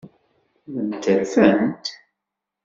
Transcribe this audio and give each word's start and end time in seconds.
Llant 0.77 1.05
rfant. 1.17 1.71